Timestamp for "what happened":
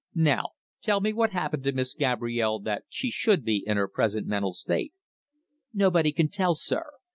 1.13-1.63